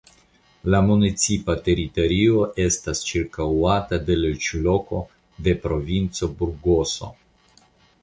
La 0.75 0.77
municipa 0.85 1.55
teritorio 1.67 2.41
estas 2.65 3.03
ĉirkaŭata 3.11 4.01
de 4.09 4.19
loĝlokoj 4.25 5.05
de 5.49 5.57
la 5.57 5.65
provinco 5.69 6.35
Burgoso. 6.43 7.17